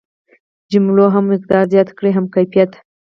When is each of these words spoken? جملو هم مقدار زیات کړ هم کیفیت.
جملو 0.71 1.05
هم 1.15 1.25
مقدار 1.33 1.63
زیات 1.73 1.89
کړ 1.97 2.05
هم 2.17 2.25
کیفیت. 2.35 2.71